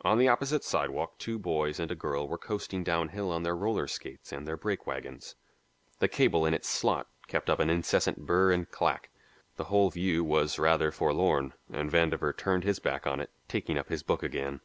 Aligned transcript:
On 0.00 0.18
the 0.18 0.26
opposite 0.26 0.64
sidewalk 0.64 1.18
two 1.20 1.38
boys 1.38 1.78
and 1.78 1.88
a 1.92 1.94
girl 1.94 2.26
were 2.26 2.36
coasting 2.36 2.82
downhill 2.82 3.30
on 3.30 3.44
their 3.44 3.54
roller 3.54 3.86
skates 3.86 4.32
and 4.32 4.44
their 4.44 4.56
brake 4.56 4.88
wagons. 4.88 5.36
The 6.00 6.08
cable 6.08 6.44
in 6.44 6.52
its 6.52 6.68
slot 6.68 7.06
kept 7.28 7.48
up 7.48 7.60
an 7.60 7.70
incessant 7.70 8.26
burr 8.26 8.50
and 8.50 8.68
clack. 8.68 9.10
The 9.54 9.66
whole 9.70 9.90
view 9.90 10.24
was 10.24 10.58
rather 10.58 10.90
forlorn, 10.90 11.52
and 11.70 11.88
Vandover 11.92 12.36
turned 12.36 12.64
his 12.64 12.80
back 12.80 13.06
on 13.06 13.20
it, 13.20 13.30
taking 13.46 13.78
up 13.78 13.88
his 13.88 14.02
book 14.02 14.24
again. 14.24 14.62